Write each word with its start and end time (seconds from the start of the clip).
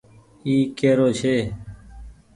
اي 0.45 0.55
ڪيرو 0.77 1.07
ڇي۔ 1.19 1.35